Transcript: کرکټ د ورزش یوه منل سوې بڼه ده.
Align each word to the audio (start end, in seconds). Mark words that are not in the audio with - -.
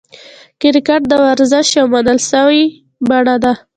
کرکټ 0.61 1.01
د 1.07 1.13
ورزش 1.25 1.67
یوه 1.77 1.89
منل 1.93 2.17
سوې 2.31 2.63
بڼه 3.09 3.35
ده. 3.43 3.53